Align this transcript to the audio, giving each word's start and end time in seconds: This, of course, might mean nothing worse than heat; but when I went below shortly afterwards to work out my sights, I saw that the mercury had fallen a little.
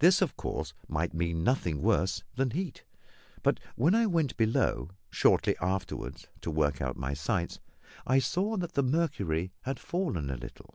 This, 0.00 0.20
of 0.20 0.36
course, 0.36 0.74
might 0.88 1.14
mean 1.14 1.44
nothing 1.44 1.80
worse 1.80 2.24
than 2.34 2.50
heat; 2.50 2.82
but 3.44 3.60
when 3.76 3.94
I 3.94 4.04
went 4.04 4.36
below 4.36 4.90
shortly 5.08 5.56
afterwards 5.58 6.26
to 6.40 6.50
work 6.50 6.82
out 6.82 6.96
my 6.96 7.14
sights, 7.14 7.60
I 8.04 8.18
saw 8.18 8.56
that 8.56 8.72
the 8.72 8.82
mercury 8.82 9.52
had 9.62 9.78
fallen 9.78 10.30
a 10.30 10.36
little. 10.36 10.74